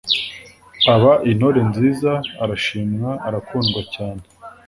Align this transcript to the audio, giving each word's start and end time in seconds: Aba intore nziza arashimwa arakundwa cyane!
Aba 0.93 1.13
intore 1.31 1.61
nziza 1.69 2.11
arashimwa 2.43 3.09
arakundwa 3.27 3.81
cyane! 3.93 4.23